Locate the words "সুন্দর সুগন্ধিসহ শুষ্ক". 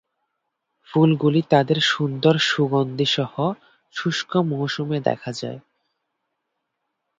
1.87-4.31